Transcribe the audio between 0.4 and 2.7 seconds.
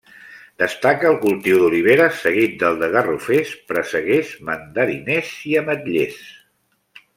Destaca el cultiu d'oliveres seguit